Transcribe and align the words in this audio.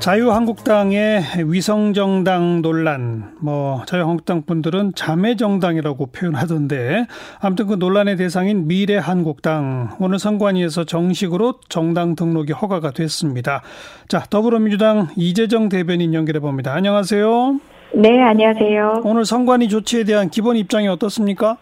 자유한국당의 0.00 1.22
위성정당 1.46 2.62
논란, 2.62 3.34
뭐 3.40 3.82
자유한국당 3.86 4.42
분들은 4.42 4.92
자매정당이라고 4.94 6.06
표현하던데 6.06 7.06
아무튼 7.40 7.66
그 7.66 7.74
논란의 7.74 8.16
대상인 8.16 8.68
미래한국당 8.68 9.96
오늘 9.98 10.18
선관위에서 10.18 10.84
정식으로 10.84 11.60
정당 11.68 12.14
등록이 12.14 12.52
허가가 12.52 12.92
됐습니다. 12.92 13.62
자 14.08 14.22
더불어민주당 14.30 15.08
이재정 15.16 15.68
대변인 15.68 16.14
연결해 16.14 16.38
봅니다. 16.38 16.72
안녕하세요. 16.74 17.58
네, 17.94 18.22
안녕하세요. 18.22 19.02
오늘 19.04 19.24
선관위 19.24 19.68
조치에 19.68 20.04
대한 20.04 20.30
기본 20.30 20.56
입장이 20.56 20.86
어떻습니까? 20.88 21.56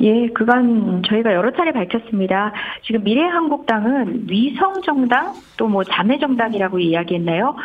예, 0.00 0.28
그간 0.28 1.02
저희가 1.08 1.32
여러 1.34 1.50
차례 1.52 1.72
밝혔습니다. 1.72 2.52
지금 2.86 3.02
미래한국당은 3.04 4.26
위성정당 4.28 5.34
또 5.56 5.66
뭐 5.68 5.82
자매정당이라고 5.84 6.78
이야기했나요? 6.78 7.56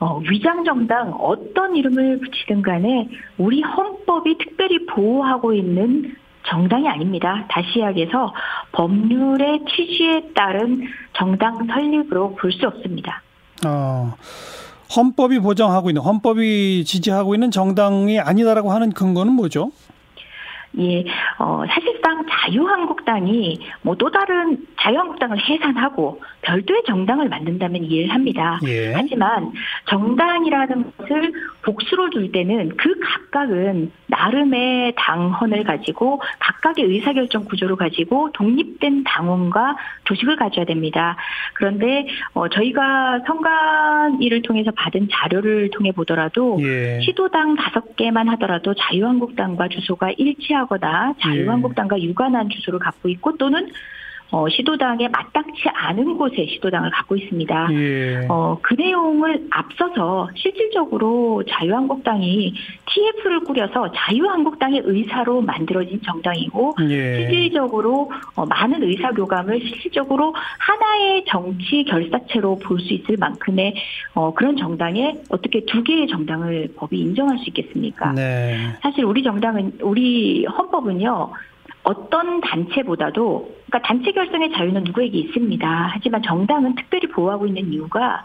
어, 0.00 0.18
위장정당 0.28 1.14
어떤 1.18 1.74
이름을 1.76 2.20
붙이든 2.20 2.62
간에 2.62 3.08
우리 3.36 3.62
헌법이 3.62 4.38
특별히 4.38 4.86
보호하고 4.86 5.52
있는 5.54 6.14
정당이 6.48 6.88
아닙니다. 6.88 7.44
다시 7.48 7.78
이야기해서 7.80 8.32
법률의 8.72 9.64
취지에 9.68 10.30
따른 10.34 10.82
정당 11.14 11.66
설립으로 11.66 12.34
볼 12.36 12.52
수 12.52 12.66
없습니다. 12.66 13.22
어, 13.66 14.14
헌법이 14.96 15.40
보장하고 15.40 15.90
있는 15.90 16.02
헌법이 16.02 16.84
지지하고 16.84 17.34
있는 17.34 17.50
정당이 17.50 18.18
아니다라고 18.20 18.70
하는 18.72 18.90
근거는 18.90 19.32
뭐죠? 19.32 19.70
예, 20.78 21.04
어, 21.38 21.64
사실상 21.68 22.24
자유한국당이 22.28 23.60
뭐 23.82 23.98
또 23.98 24.10
다른 24.10 24.56
자유한국당을 24.80 25.38
해산하고 25.38 26.22
별도의 26.42 26.82
정당을 26.86 27.28
만든다면 27.28 27.84
이해를 27.84 28.14
합니다. 28.14 28.58
예. 28.66 28.92
하지만 28.94 29.52
정당이라는 29.88 30.92
것을 30.96 31.32
복수로 31.62 32.10
둘 32.10 32.32
때는 32.32 32.76
그 32.76 32.94
각각은 33.00 33.90
나름의 34.06 34.94
당헌을 34.96 35.64
가지고 35.64 36.22
각각의 36.38 36.84
의사결정 36.84 37.44
구조를 37.44 37.76
가지고 37.76 38.30
독립된 38.32 39.04
당원과 39.04 39.76
조직을 40.04 40.36
가져야 40.36 40.64
됩니다. 40.64 41.16
그런데 41.54 42.06
어, 42.32 42.48
저희가 42.48 43.20
선관위를 43.26 44.42
통해서 44.42 44.70
받은 44.70 45.08
자료를 45.10 45.70
통해 45.70 45.92
보더라도 45.92 46.58
예. 46.62 47.00
시도당 47.02 47.56
다섯 47.56 47.96
개만 47.96 48.28
하더라도 48.30 48.74
자유한국당과 48.74 49.68
주소가 49.68 50.12
일치하 50.16 50.57
거나 50.66 51.14
자유한국당과 51.20 52.00
유관한 52.00 52.48
주소를 52.48 52.78
갖고 52.78 53.08
있고 53.08 53.36
또는 53.36 53.70
어, 54.30 54.48
시도당에 54.48 55.08
마땅치 55.08 55.68
않은 55.72 56.16
곳에 56.16 56.46
시도당을 56.46 56.90
갖고 56.90 57.16
있습니다. 57.16 57.68
예. 57.72 58.26
어, 58.28 58.58
그 58.62 58.74
내용을 58.74 59.46
앞서서 59.50 60.28
실질적으로 60.34 61.42
자유한국당이 61.48 62.52
TF를 62.86 63.40
꾸려서 63.40 63.90
자유한국당의 63.94 64.82
의사로 64.84 65.40
만들어진 65.40 66.00
정당이고 66.02 66.76
예. 66.90 67.26
실질적으로 67.28 68.10
어, 68.34 68.44
많은 68.46 68.82
의사 68.82 69.10
교감을 69.12 69.60
실질적으로 69.60 70.34
하나의 70.58 71.24
정치 71.26 71.84
결사체로 71.84 72.58
볼 72.58 72.78
수 72.78 72.94
있을 72.94 73.16
만큼의 73.18 73.74
어, 74.14 74.32
그런 74.32 74.56
정당에 74.56 75.14
어떻게 75.30 75.64
두 75.64 75.82
개의 75.82 76.06
정당을 76.06 76.74
법이 76.76 76.96
인정할 76.98 77.38
수 77.38 77.44
있겠습니까? 77.48 78.12
네. 78.12 78.56
사실 78.80 79.04
우리 79.04 79.22
정당은 79.22 79.78
우리 79.82 80.44
헌법은요. 80.46 81.32
어떤 81.88 82.42
단체보다도 82.42 83.54
그러니까 83.66 83.88
단체 83.88 84.12
결성의 84.12 84.52
자유는 84.52 84.84
누구에게 84.84 85.16
있습니다. 85.20 85.90
하지만 85.90 86.22
정당은 86.22 86.74
특별히 86.74 87.08
보호하고 87.08 87.46
있는 87.46 87.72
이유가 87.72 88.24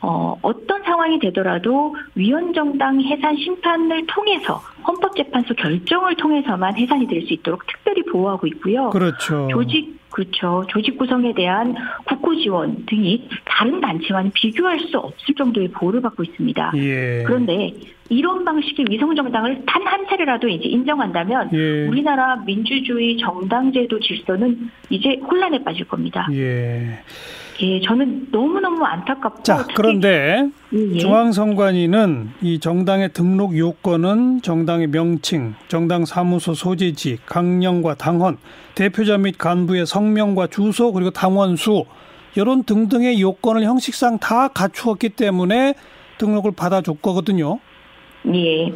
어, 0.00 0.38
어떤 0.42 0.82
상황이 0.84 1.18
되더라도 1.18 1.94
위원정당 2.14 3.00
해산 3.02 3.36
심판을 3.36 4.06
통해서 4.06 4.62
헌법재판소 4.86 5.54
결정을 5.54 6.14
통해서만 6.16 6.76
해산이 6.76 7.06
될 7.08 7.22
수 7.26 7.32
있도록 7.34 7.66
특별히 7.66 8.02
보호하고 8.04 8.46
있고요. 8.48 8.90
그렇죠. 8.90 9.48
조직 9.50 9.96
그렇죠. 10.10 10.64
조직 10.68 10.96
구성에 10.96 11.34
대한 11.34 11.74
국고 12.06 12.36
지원 12.36 12.86
등이 12.86 13.28
다른 13.44 13.80
단체와는 13.80 14.30
비교할 14.32 14.78
수 14.80 14.98
없을 14.98 15.34
정도의 15.34 15.68
보호를 15.68 16.00
받고 16.00 16.22
있습니다. 16.22 16.72
예. 16.76 17.22
그런데 17.26 17.74
이런 18.08 18.44
방식의 18.44 18.86
위성 18.88 19.14
정당을 19.14 19.64
단 19.66 19.86
한 19.86 20.04
차례라도 20.08 20.48
이제 20.48 20.68
인정한다면 20.68 21.50
예. 21.52 21.86
우리나라 21.86 22.36
민주주의 22.44 23.16
정당 23.18 23.72
제도 23.72 23.98
질서는 24.00 24.68
이제 24.90 25.18
혼란에 25.28 25.62
빠질 25.62 25.86
겁니다. 25.86 26.26
예. 26.32 26.98
예, 27.62 27.80
저는 27.80 28.28
너무너무 28.30 28.84
안타깝고. 28.84 29.42
자, 29.42 29.66
그런데 29.74 30.48
예, 30.72 30.78
예. 30.94 30.98
중앙선관위는 30.98 32.30
이 32.42 32.58
정당의 32.58 33.12
등록 33.12 33.56
요건은 33.56 34.42
정당의 34.42 34.88
명칭, 34.88 35.54
정당 35.68 36.04
사무소 36.04 36.54
소재지, 36.54 37.18
강령과 37.26 37.94
당헌, 37.94 38.36
대표자 38.74 39.16
및 39.16 39.38
간부의 39.38 39.86
성명과 39.86 40.48
주소, 40.48 40.92
그리고 40.92 41.10
당원 41.10 41.56
수, 41.56 41.84
이런 42.34 42.64
등등의 42.64 43.20
요건을 43.20 43.64
형식상 43.64 44.18
다 44.18 44.48
갖추었기 44.48 45.10
때문에 45.10 45.74
등록을 46.18 46.52
받아줬거든요. 46.52 47.58
예. 48.34 48.72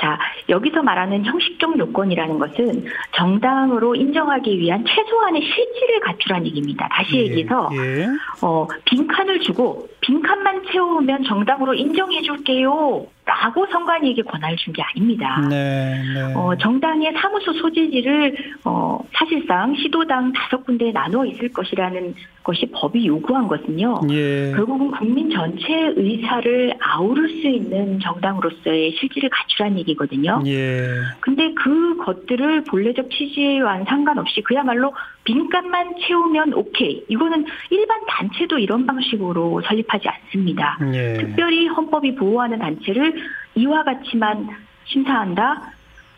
자, 0.00 0.18
여기서 0.48 0.82
말하는 0.82 1.24
형식적 1.24 1.78
요건이라는 1.78 2.38
것은 2.38 2.84
정당으로 3.12 3.94
인정하기 3.94 4.58
위한 4.58 4.84
최소한의 4.86 5.42
실질을 5.42 6.00
갖추라는 6.00 6.46
얘기입니다. 6.46 6.88
다시 6.90 7.16
예, 7.16 7.20
얘기해서 7.22 7.70
예. 7.74 8.06
어, 8.42 8.66
빈칸을 8.84 9.40
주고 9.40 9.88
빈 10.08 10.22
칸만 10.22 10.62
채우면 10.72 11.24
정당으로 11.24 11.74
인정해 11.74 12.22
줄게요. 12.22 13.06
라고 13.26 13.66
선관위에게 13.66 14.22
권한을 14.22 14.56
준 14.56 14.72
게 14.72 14.82
아닙니다. 14.82 15.46
네, 15.50 16.00
네. 16.14 16.34
어, 16.34 16.56
정당의 16.58 17.12
사무소 17.12 17.52
소재지를 17.52 18.34
어, 18.64 18.98
사실상 19.12 19.74
시도당 19.76 20.32
다섯 20.32 20.64
군데에 20.64 20.92
나누어 20.92 21.26
있을 21.26 21.52
것이라는 21.52 22.14
것이 22.42 22.64
법이 22.72 23.06
요구한 23.06 23.46
것은요. 23.46 24.00
예. 24.10 24.52
결국은 24.56 24.90
국민 24.92 25.28
전체의 25.30 25.92
의사를 25.96 26.74
아우를 26.80 27.28
수 27.28 27.46
있는 27.48 28.00
정당으로서의 28.00 28.92
실질을 28.98 29.28
갖추라는 29.28 29.78
얘기거든요. 29.80 30.42
예. 30.46 30.86
근데 31.20 31.52
그 31.52 31.98
것들을 31.98 32.64
본래적 32.64 33.10
취지와는 33.10 33.84
상관없이 33.84 34.40
그야말로 34.40 34.94
빈값만 35.24 35.96
채우면 36.00 36.54
오케이. 36.54 37.04
이거는 37.08 37.44
일반 37.68 38.00
단체도 38.08 38.58
이런 38.58 38.86
방식으로 38.86 39.60
설립 39.66 39.86
하지 39.98 40.08
않습니다. 40.08 40.78
예. 40.94 41.14
특별히 41.14 41.66
헌법이 41.66 42.14
보호하는 42.14 42.58
단체를 42.58 43.14
이와 43.56 43.84
같이만 43.84 44.48
심사한다. 44.84 45.72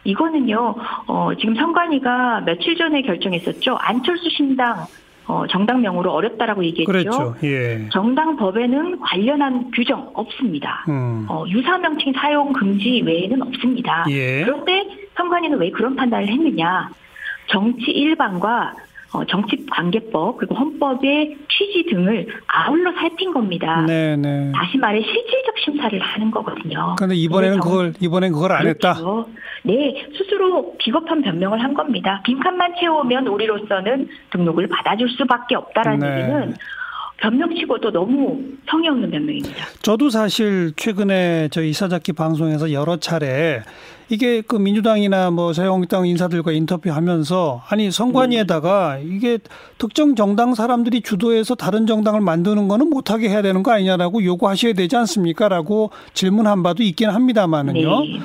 이거는요, 0.04 0.76
어, 1.06 1.30
지금 1.38 1.54
선관위가 1.56 2.42
며칠 2.46 2.76
전에 2.76 3.02
결정했었죠. 3.02 3.76
안철수 3.76 4.30
신당 4.30 4.86
어, 5.26 5.46
정당명으로 5.46 6.10
어렵다라고 6.10 6.64
얘기했죠. 6.64 6.90
그렇죠. 6.90 7.34
예. 7.44 7.88
정당 7.90 8.36
법에는 8.36 8.98
관련한 9.00 9.70
규정 9.72 10.10
없습니다. 10.14 10.84
음. 10.88 11.26
어, 11.28 11.44
유사 11.48 11.78
명칭 11.78 12.12
사용 12.14 12.52
금지 12.52 13.02
외에는 13.04 13.40
없습니다. 13.42 14.04
예. 14.08 14.42
그런데 14.44 14.88
선관위는 15.16 15.58
왜 15.58 15.70
그런 15.70 15.94
판단을 15.94 16.28
했느냐? 16.28 16.88
정치 17.46 17.90
일반과 17.90 18.74
어, 19.12 19.24
정치관계법 19.24 20.36
그리고 20.38 20.54
헌법의 20.54 21.36
취지 21.48 21.86
등을 21.90 22.28
아울러 22.46 22.92
살핀 22.92 23.32
겁니다. 23.32 23.84
네네. 23.86 24.16
네. 24.16 24.52
다시 24.54 24.78
말해 24.78 25.02
실질적 25.02 25.58
심사를 25.58 25.98
하는 25.98 26.30
거거든요. 26.30 26.94
그런데 26.96 27.16
이번에는 27.16 27.60
정, 27.60 27.70
그걸 27.70 27.92
이번엔 28.00 28.32
그걸 28.32 28.52
안 28.52 28.62
그렇죠. 28.62 28.88
했다. 28.88 29.00
네, 29.64 30.06
스스로 30.16 30.76
비겁한 30.78 31.22
변명을 31.22 31.62
한 31.62 31.74
겁니다. 31.74 32.20
빈칸만 32.24 32.74
채우면 32.78 33.26
우리로서는 33.26 34.08
등록을 34.30 34.68
받아줄 34.68 35.10
수밖에 35.10 35.56
없다라는 35.56 35.98
네. 35.98 36.20
얘기는 36.20 36.54
변명치고도 37.20 37.90
너무 37.92 38.40
성의 38.68 38.88
없는 38.88 39.10
변명입니다. 39.10 39.66
저도 39.82 40.10
사실 40.10 40.72
최근에 40.76 41.48
저 41.52 41.62
이사자키 41.62 42.12
방송에서 42.12 42.72
여러 42.72 42.96
차례 42.96 43.62
이게 44.08 44.40
그 44.40 44.56
민주당이나 44.56 45.30
뭐 45.30 45.52
자유한국당 45.52 46.06
인사들과 46.06 46.50
인터뷰하면서 46.52 47.62
아니 47.68 47.90
선관위에다가 47.90 48.98
이게 48.98 49.38
특정 49.78 50.16
정당 50.16 50.54
사람들이 50.54 51.02
주도해서 51.02 51.54
다른 51.54 51.86
정당을 51.86 52.20
만드는 52.20 52.66
거는 52.66 52.90
못하게 52.90 53.28
해야 53.28 53.42
되는 53.42 53.62
거 53.62 53.70
아니냐라고 53.70 54.24
요구하셔야 54.24 54.72
되지 54.72 54.96
않습니까?라고 54.96 55.90
질문한 56.14 56.62
바도 56.62 56.82
있긴 56.82 57.10
합니다만은요. 57.10 58.00
네. 58.00 58.20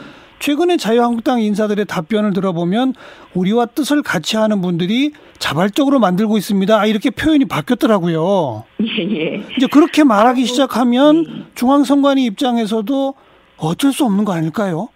최근에 0.45 0.77
자유한국당 0.77 1.41
인사들의 1.41 1.85
답변을 1.85 2.33
들어보면 2.33 2.93
우리와 3.33 3.65
뜻을 3.65 4.03
같이 4.03 4.37
하는 4.37 4.61
분들이 4.61 5.11
자발적으로 5.39 5.97
만들고 5.97 6.37
있습니다. 6.37 6.79
아, 6.79 6.85
이렇게 6.85 7.09
표현이 7.09 7.45
바뀌었더라고요. 7.45 8.63
예, 8.83 8.85
예. 9.09 9.43
이제 9.57 9.65
그렇게 9.65 10.03
말하기 10.03 10.45
시작하면 10.45 11.23
네. 11.23 11.45
중앙선관위 11.55 12.25
입장에서도 12.25 13.15
어쩔 13.57 13.91
수 13.91 14.05
없는 14.05 14.23
거 14.23 14.33
아닐까요? 14.33 14.89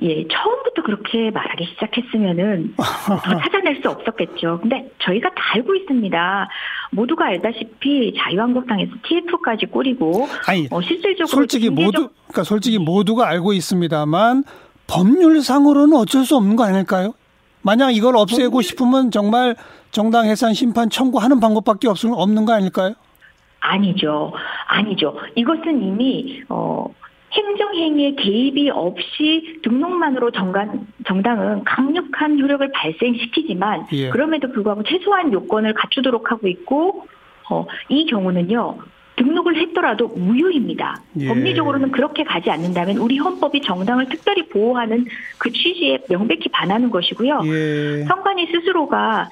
예, 0.00 0.24
처음부터 0.28 0.82
그렇게 0.84 1.32
말하기 1.32 1.64
시작했으면은 1.72 2.74
더 2.76 3.18
찾아낼 3.42 3.80
수 3.82 3.90
없었겠죠. 3.90 4.60
근데 4.62 4.92
저희가 5.00 5.28
다 5.30 5.34
알고 5.54 5.74
있습니다. 5.74 6.48
모두가 6.92 7.26
알다시피 7.26 8.14
자유한국당에서 8.16 8.92
TF까지 9.02 9.66
꾸리고 9.66 10.28
아니 10.46 10.68
어, 10.70 10.80
실질적으로 10.80 11.26
솔직히 11.26 11.68
모두 11.68 12.10
그러니까 12.28 12.44
솔직히 12.44 12.78
모두가 12.78 13.28
알고 13.28 13.52
있습니다만 13.52 14.44
법률상으로는 14.88 15.96
어쩔 15.96 16.24
수 16.24 16.36
없는 16.36 16.56
거 16.56 16.64
아닐까요? 16.64 17.14
만약 17.62 17.90
이걸 17.90 18.16
없애고 18.16 18.62
싶으면 18.62 19.10
정말 19.10 19.54
정당 19.90 20.26
해산 20.26 20.54
심판 20.54 20.90
청구하는 20.90 21.38
방법밖에 21.38 21.88
없, 21.88 21.98
없는 22.04 22.44
거 22.44 22.52
아닐까요? 22.52 22.94
아니죠. 23.60 24.32
아니죠. 24.66 25.16
이것은 25.34 25.82
이미 25.82 26.42
어 26.48 26.86
행정행위에 27.32 28.14
개입이 28.14 28.70
없이 28.70 29.60
등록만으로 29.62 30.30
정당, 30.30 30.86
정당은 31.06 31.64
강력한 31.64 32.40
효력을 32.40 32.70
발생시키지만 32.72 33.86
예. 33.92 34.08
그럼에도 34.08 34.50
불구하고 34.50 34.82
최소한 34.84 35.30
요건을 35.32 35.74
갖추도록 35.74 36.30
하고 36.30 36.48
있고 36.48 37.06
어, 37.50 37.66
이 37.88 38.06
경우는요. 38.06 38.78
등록을 39.18 39.56
했더라도 39.56 40.08
무효입니다. 40.08 41.02
예. 41.20 41.28
법리적으로는 41.28 41.90
그렇게 41.90 42.24
가지 42.24 42.50
않는다면 42.50 42.98
우리 42.98 43.18
헌법이 43.18 43.60
정당을 43.62 44.08
특별히 44.08 44.48
보호하는 44.48 45.06
그 45.38 45.52
취지에 45.52 45.98
명백히 46.08 46.48
반하는 46.48 46.90
것이고요. 46.90 47.42
예. 47.44 48.04
선관위 48.04 48.46
스스로가 48.46 49.28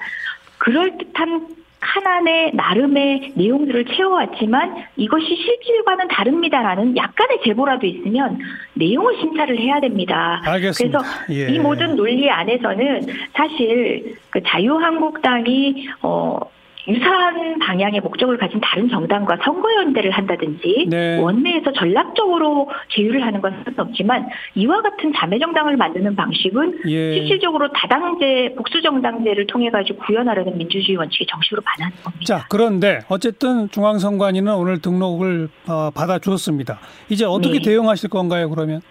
그럴듯한 0.57 1.47
하나의 1.79 2.51
나름의 2.53 3.33
내용들을 3.35 3.85
채워왔지만 3.85 4.83
이것이 4.97 5.27
실질과는 5.27 6.07
다릅니다라는 6.09 6.97
약간의 6.97 7.39
제보라도 7.45 7.85
있으면 7.85 8.39
내용을 8.73 9.17
심사를 9.19 9.57
해야 9.57 9.79
됩니다. 9.79 10.41
알겠습니다. 10.43 10.99
그래서 10.99 11.33
예. 11.33 11.53
이 11.53 11.59
모든 11.59 11.95
논리 11.95 12.29
안에서는 12.29 13.07
사실 13.33 14.17
그 14.29 14.41
자유한국당이 14.43 15.87
어 16.01 16.39
유사한 16.87 17.59
방향의 17.59 17.99
목적을 17.99 18.37
가진 18.37 18.61
다른 18.61 18.87
정당과 18.89 19.39
선거연대를 19.43 20.11
한다든지 20.11 20.87
네. 20.89 21.19
원내에서 21.19 21.73
전략적으로 21.73 22.69
제휴를 22.89 23.25
하는 23.25 23.41
것은 23.41 23.63
없지만 23.75 24.27
이와 24.55 24.81
같은 24.81 25.11
자매 25.13 25.37
정당을 25.37 25.75
만드는 25.75 26.15
방식은 26.15 26.79
예. 26.87 27.13
실질적으로 27.13 27.71
다당제 27.73 28.55
복수 28.57 28.81
정당제를 28.81 29.47
통해 29.47 29.69
가지고 29.69 29.99
구현하려는 30.05 30.57
민주주의 30.57 30.97
원칙에 30.97 31.25
정식으로 31.29 31.61
반하는 31.63 31.95
겁니다. 32.03 32.25
자 32.25 32.45
그런데 32.49 33.01
어쨌든 33.09 33.69
중앙선관위는 33.69 34.53
오늘 34.55 34.79
등록을 34.81 35.49
어, 35.67 35.91
받아주었습니다. 35.93 36.79
이제 37.09 37.25
어떻게 37.25 37.59
네. 37.59 37.61
대응하실 37.61 38.09
건가요 38.09 38.49
그러면? 38.49 38.81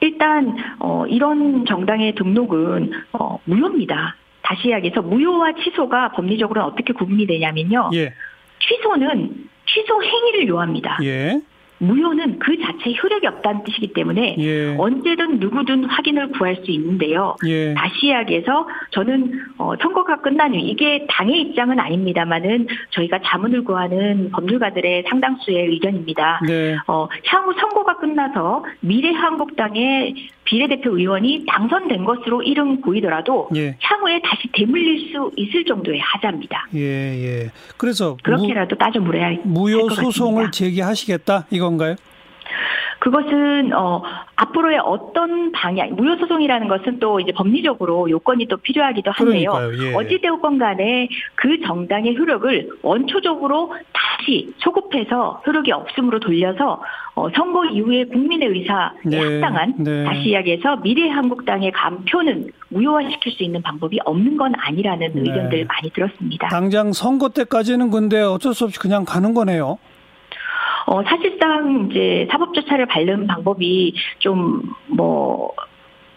일단 0.00 0.56
어, 0.78 1.04
이런 1.06 1.64
정당의 1.66 2.14
등록은 2.14 2.92
어, 3.12 3.38
무효입니다. 3.44 4.16
다시 4.50 4.68
이야기해서 4.68 5.00
무효와 5.02 5.52
취소가 5.62 6.10
법리적으로 6.10 6.62
어떻게 6.64 6.92
구분이 6.92 7.24
되냐면요. 7.26 7.90
예. 7.94 8.12
취소는 8.58 9.48
취소 9.64 10.02
행위를 10.02 10.48
요합니다. 10.48 10.98
예. 11.04 11.40
무효는 11.78 12.40
그 12.40 12.58
자체에 12.60 12.94
효력이 13.02 13.26
없다는 13.26 13.64
뜻이기 13.64 13.92
때문에 13.94 14.36
예. 14.38 14.76
언제든 14.76 15.38
누구든 15.38 15.84
확인을 15.84 16.32
구할 16.32 16.56
수 16.56 16.70
있는데요. 16.72 17.36
예. 17.46 17.72
다시 17.74 18.08
이야기해서 18.08 18.66
저는 18.90 19.40
어, 19.56 19.74
선거가 19.80 20.20
끝난 20.20 20.52
후 20.52 20.58
이게 20.58 21.06
당의 21.08 21.40
입장은 21.40 21.78
아닙니다만은 21.78 22.66
저희가 22.90 23.20
자문을 23.24 23.64
구하는 23.64 24.30
법률가들의 24.32 25.04
상당수의 25.08 25.68
의견입니다. 25.68 26.40
네. 26.46 26.76
어, 26.86 27.08
향후 27.26 27.54
선거가 27.58 27.96
끝나서 27.96 28.64
미래한국당의 28.80 30.14
비례대표 30.50 30.98
의원이 30.98 31.44
당선된 31.46 32.04
것으로 32.04 32.42
이름 32.42 32.80
보이더라도 32.80 33.48
예. 33.54 33.76
향후에 33.80 34.20
다시 34.20 34.48
되물릴 34.52 35.12
수 35.12 35.30
있을 35.36 35.64
정도의 35.64 36.00
하자입니다. 36.00 36.66
예, 36.74 36.80
예. 36.80 37.50
그래서 37.76 38.16
그렇게라도 38.24 38.76
따져 38.76 38.98
물어야 38.98 39.36
무효 39.44 39.88
소송을 39.90 40.50
제기하시겠다 40.50 41.46
이건가요? 41.50 41.94
그것은 42.98 43.72
어 43.74 44.02
앞으로의 44.34 44.80
어떤 44.84 45.52
방향 45.52 45.94
무효 45.94 46.16
소송이라는 46.16 46.66
것은 46.66 46.98
또 46.98 47.20
이제 47.20 47.30
법리적으로 47.32 48.10
요건이 48.10 48.46
또 48.48 48.56
필요하기도 48.56 49.10
한데요. 49.12 49.52
예. 49.80 49.94
어찌되었건 49.94 50.58
간에 50.58 51.08
그 51.36 51.60
정당의 51.60 52.16
효력을 52.16 52.70
원초적으로 52.82 53.72
다시 54.20 54.52
소급해서 54.58 55.42
효력이 55.46 55.72
없음으로 55.72 56.20
돌려서 56.20 56.82
어 57.14 57.28
선거 57.34 57.64
이후에 57.64 58.04
국민의 58.04 58.48
의사에 58.48 58.90
네. 59.04 59.18
합당한 59.18 59.74
네. 59.78 60.04
다시 60.04 60.30
이야기해서 60.30 60.76
미래한국당의 60.76 61.72
감표는 61.72 62.50
무효화시킬 62.68 63.32
수 63.32 63.42
있는 63.42 63.62
방법이 63.62 63.98
없는 64.04 64.36
건 64.36 64.52
아니라는 64.56 65.12
네. 65.14 65.20
의견들 65.20 65.66
많이 65.66 65.90
들었습니다. 65.90 66.48
당장 66.48 66.92
선거 66.92 67.28
때까지는 67.30 67.90
근데 67.90 68.20
어쩔 68.20 68.54
수 68.54 68.64
없이 68.64 68.78
그냥 68.78 69.04
가는 69.04 69.34
거네요. 69.34 69.78
어, 70.86 71.02
사실상 71.04 71.88
이제 71.90 72.26
사법조차를 72.30 72.86
밟는 72.86 73.26
방법이 73.26 73.94
좀 74.18 74.62
뭐, 74.88 75.52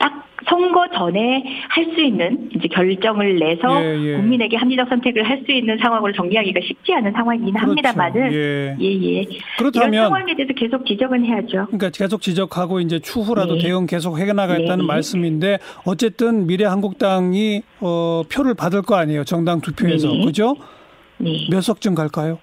딱 0.04 0.28
선거 0.50 0.86
전에 0.94 1.42
할 1.70 1.94
수 1.94 2.02
있는 2.02 2.50
이제 2.54 2.68
결정을 2.68 3.40
내서 3.40 3.82
예, 3.82 3.98
예. 4.04 4.16
국민에게 4.18 4.58
합리적 4.58 4.90
선택을 4.90 5.24
할 5.24 5.44
수 5.46 5.52
있는 5.52 5.78
상황으로 5.78 6.12
정리하기가 6.14 6.60
쉽지 6.66 6.94
않은 6.94 7.14
상황이긴 7.14 7.54
그렇죠. 7.54 7.68
합니다만은 7.68 8.34
예. 8.34 8.76
예, 8.82 9.02
예. 9.02 9.26
그렇다면 9.58 9.94
이런 9.94 10.06
상황에 10.06 10.36
대해서 10.36 10.54
계속 10.54 10.86
지적은 10.86 11.24
해야죠. 11.26 11.68
그러니까 11.68 11.90
계속 11.92 12.22
지적하고 12.22 12.82
이제 12.82 13.00
추후라도 13.00 13.56
네. 13.56 13.64
대응 13.64 13.86
계속 13.86 14.18
해나가겠다는 14.18 14.80
네. 14.80 14.88
말씀인데 14.88 15.60
어쨌든 15.86 16.46
미래 16.48 16.66
한국당이 16.66 17.62
어, 17.80 18.24
표를 18.32 18.54
받을 18.54 18.82
거 18.82 18.96
아니에요 18.96 19.24
정당 19.24 19.62
투표에서 19.62 20.10
네. 20.12 20.26
그죠? 20.26 20.56
네. 21.18 21.48
몇 21.50 21.62
석쯤 21.62 21.96
갈까요? 21.96 22.40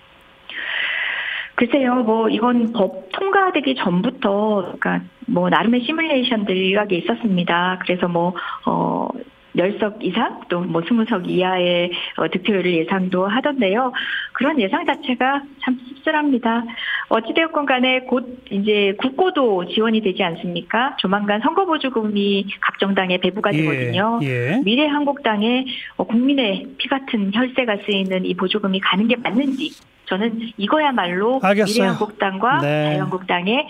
글쎄요, 1.61 1.97
뭐 1.97 2.31
이건 2.31 2.73
법 2.73 3.11
통과되기 3.13 3.75
전부터 3.75 4.77
그러니까 4.79 5.03
뭐 5.27 5.51
나름의 5.51 5.83
시뮬레이션들 5.85 6.57
일각에 6.57 6.97
있었습니다. 6.97 7.79
그래서 7.83 8.09
뭐 8.09 8.35
어. 8.67 9.09
10석 9.57 10.03
이상 10.05 10.41
또 10.49 10.61
뭐 10.61 10.81
20석 10.81 11.29
이하의 11.29 11.91
어, 12.19 12.29
득표율을 12.29 12.73
예상도 12.73 13.27
하던데요. 13.27 13.93
그런 14.33 14.61
예상 14.61 14.87
자체가 14.87 15.43
참 15.63 15.77
씁쓸합니다. 15.89 16.65
어찌되었건 17.11 17.67
간에 17.67 18.01
곧 18.03 18.39
이제 18.51 18.95
국고도 18.99 19.67
지원이 19.67 20.01
되지 20.01 20.23
않습니까? 20.23 20.97
조만간 20.99 21.41
선거보조금이 21.41 22.47
각 22.61 22.79
정당에 22.79 23.19
배부가 23.19 23.53
예, 23.53 23.59
되거든요. 23.59 24.21
예, 24.23 24.27
예. 24.27 24.61
미래한국당에 24.65 25.67
어, 25.97 26.05
국민의 26.05 26.69
피 26.79 26.89
같은 26.89 27.33
혈세가 27.35 27.79
쓰이는 27.85 28.25
이 28.25 28.35
보조금이 28.35 28.79
가는 28.79 29.09
게 29.09 29.17
맞는지 29.17 29.73
저는 30.07 30.53
이거야말로 30.57 31.41
알겠어요. 31.43 31.75
미래한국당과 31.75 32.61
네. 32.61 32.85
자유한국당의 32.85 33.67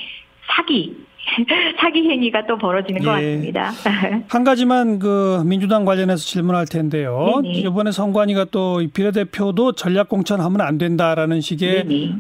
사기 0.47 0.97
사기 1.81 2.09
행위가 2.09 2.47
또 2.47 2.57
벌어지는 2.59 3.03
예. 3.03 3.05
것 3.05 3.11
같습니다. 3.13 3.73
한 4.29 4.45
가지만 4.45 4.99
그 4.99 5.43
민주당 5.45 5.85
관련해서 5.85 6.25
질문할 6.25 6.67
텐데요. 6.67 7.41
네네. 7.43 7.59
이번에 7.61 7.93
선관위가 7.93 8.47
또 8.51 8.83
비례대표도 8.93 9.73
전략 9.73 10.09
공천하면 10.09 10.61
안 10.61 10.79
된다라는 10.79 11.41
식의 11.41 11.87
네네. 11.87 12.19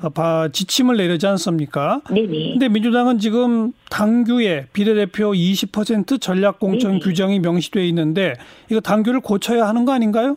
지침을 0.52 0.96
내리지 0.96 1.26
않습니까? 1.26 2.02
네네. 2.10 2.52
근데 2.52 2.68
민주당은 2.68 3.18
지금 3.18 3.72
당규에 3.90 4.66
비례대표 4.72 5.32
20% 5.32 6.20
전략 6.20 6.58
공천 6.58 6.98
규정이 7.00 7.40
명시돼 7.40 7.86
있는데 7.88 8.34
이거 8.70 8.80
당규를 8.80 9.20
고쳐야 9.20 9.66
하는 9.66 9.84
거 9.84 9.92
아닌가요? 9.92 10.36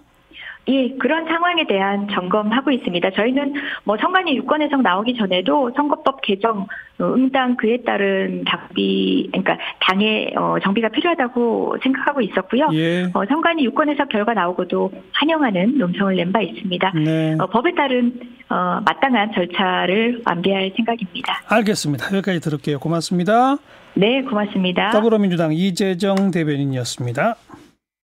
예, 0.70 0.90
그런 0.98 1.26
상황에 1.26 1.68
대한 1.68 2.08
점검하고 2.08 2.72
있습니다. 2.72 3.12
저희는 3.12 3.54
뭐 3.84 3.98
선관위 3.98 4.36
유권 4.38 4.62
해석 4.62 4.82
나오기 4.82 5.16
전에도 5.18 5.72
선거법 5.76 6.22
개정 6.22 6.68
어, 7.00 7.06
응당 7.16 7.58
그에 7.58 7.78
따른 7.86 8.44
답이 8.46 9.30
그러니까 9.32 9.58
당의 9.82 10.34
어, 10.38 10.56
정비가 10.64 10.90
필요하다고 10.90 11.78
생각하고 11.84 12.22
있었고요. 12.22 12.70
예. 12.74 13.04
어, 13.14 13.26
선관위 13.28 13.66
유권 13.66 13.90
해석 13.90 14.08
결과 14.10 14.34
나오고도 14.34 14.92
환영하는 15.12 15.78
논평을 15.78 16.16
낸 16.16 16.32
바 16.32 16.42
있습니다. 16.42 16.92
네. 16.96 17.36
어, 17.40 17.48
법에 17.48 17.74
따른 17.76 18.14
어, 18.50 18.80
마땅한 18.86 19.34
절차를 19.34 20.22
완비할 20.26 20.72
생각입니다. 20.76 21.42
알겠습니다. 21.50 22.08
여기까지 22.16 22.40
들을게요. 22.40 22.80
고맙습니다. 22.80 23.58
네, 23.96 24.22
고맙습니다. 24.24 24.92
더불어민주당 24.92 25.52
이재정 25.54 26.32
대변인이었습니다. 26.32 27.36